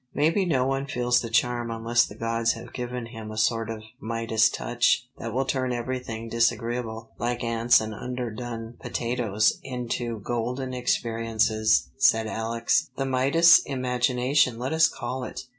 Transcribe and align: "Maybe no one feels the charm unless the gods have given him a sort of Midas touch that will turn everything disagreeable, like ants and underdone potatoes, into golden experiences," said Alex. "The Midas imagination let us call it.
"Maybe 0.15 0.45
no 0.45 0.65
one 0.65 0.87
feels 0.87 1.21
the 1.21 1.29
charm 1.29 1.69
unless 1.69 2.05
the 2.07 2.15
gods 2.15 2.53
have 2.53 2.73
given 2.73 3.05
him 3.05 3.29
a 3.29 3.37
sort 3.37 3.69
of 3.69 3.83
Midas 3.99 4.49
touch 4.49 5.07
that 5.19 5.31
will 5.31 5.45
turn 5.45 5.71
everything 5.71 6.27
disagreeable, 6.27 7.11
like 7.19 7.43
ants 7.43 7.79
and 7.79 7.93
underdone 7.93 8.77
potatoes, 8.81 9.59
into 9.61 10.17
golden 10.21 10.73
experiences," 10.73 11.91
said 11.99 12.25
Alex. 12.25 12.89
"The 12.97 13.05
Midas 13.05 13.59
imagination 13.59 14.57
let 14.57 14.73
us 14.73 14.87
call 14.89 15.23
it. 15.23 15.41